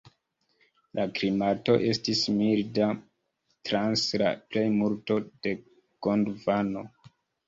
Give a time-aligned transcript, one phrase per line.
[0.99, 2.87] La klimato estis milda
[3.69, 5.53] trans la plejmulto de
[6.09, 6.85] Gondvano.